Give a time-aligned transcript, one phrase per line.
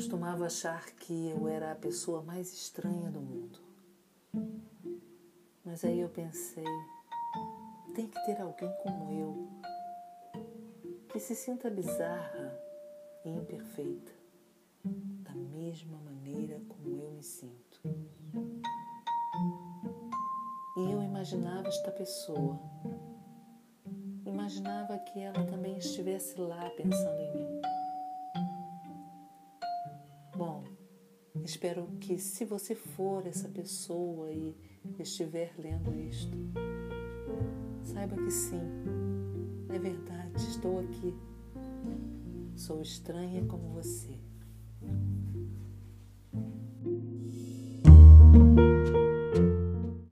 [0.00, 3.58] imaginava achar que eu era a pessoa mais estranha do mundo.
[5.62, 6.64] Mas aí eu pensei,
[7.94, 9.48] tem que ter alguém como eu,
[11.08, 12.58] que se sinta bizarra
[13.24, 14.12] e imperfeita,
[15.22, 17.80] da mesma maneira como eu me sinto.
[20.78, 22.58] E eu imaginava esta pessoa,
[24.24, 27.79] imaginava que ela também estivesse lá pensando em mim.
[30.40, 30.64] Bom,
[31.44, 34.56] espero que se você for essa pessoa e
[34.98, 36.34] estiver lendo isto,
[37.82, 38.62] saiba que sim,
[39.68, 41.14] é verdade, estou aqui.
[42.56, 44.18] Sou estranha como você.